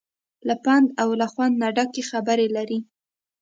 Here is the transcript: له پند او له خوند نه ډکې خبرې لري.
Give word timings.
له 0.47 0.55
پند 0.63 0.87
او 1.01 1.09
له 1.19 1.27
خوند 1.33 1.55
نه 1.61 1.67
ډکې 1.75 2.03
خبرې 2.11 2.47
لري. 2.55 2.79